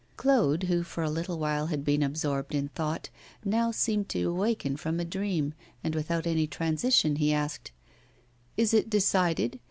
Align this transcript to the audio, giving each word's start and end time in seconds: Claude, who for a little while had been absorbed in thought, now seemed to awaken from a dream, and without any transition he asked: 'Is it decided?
Claude, 0.17 0.63
who 0.63 0.81
for 0.81 1.03
a 1.03 1.11
little 1.11 1.37
while 1.37 1.67
had 1.67 1.85
been 1.85 2.01
absorbed 2.01 2.55
in 2.55 2.69
thought, 2.69 3.11
now 3.45 3.69
seemed 3.69 4.09
to 4.09 4.23
awaken 4.27 4.75
from 4.75 4.99
a 4.99 5.05
dream, 5.05 5.53
and 5.83 5.93
without 5.93 6.25
any 6.25 6.47
transition 6.47 7.17
he 7.17 7.31
asked: 7.31 7.71
'Is 8.57 8.73
it 8.73 8.89
decided? 8.89 9.59